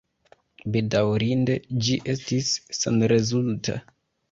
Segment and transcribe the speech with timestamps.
[0.75, 2.51] Bedaŭrinde ĝi estis
[2.81, 3.81] senrezulta.